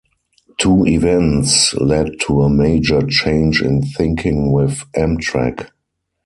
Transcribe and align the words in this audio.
Two 0.57 0.83
events 0.87 1.75
led 1.75 2.13
to 2.21 2.41
a 2.41 2.49
major 2.49 3.03
change 3.07 3.61
in 3.61 3.83
thinking 3.83 4.51
within 4.51 4.87
Amtrak. 4.97 5.67